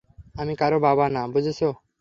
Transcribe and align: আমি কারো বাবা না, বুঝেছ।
আমি 0.35 0.53
কারো 0.55 0.77
বাবা 0.79 1.05
না, 1.15 1.21
বুঝেছ। 1.33 1.59